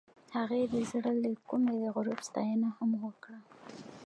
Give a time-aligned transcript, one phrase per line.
[0.35, 3.39] هغې د زړه له کومې د غروب ستاینه هم وکړه.